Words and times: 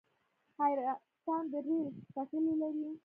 حیرتان 0.59 1.43
د 1.51 1.53
ریل 1.65 1.87
پټلۍ 2.13 2.53
لري 2.61 2.89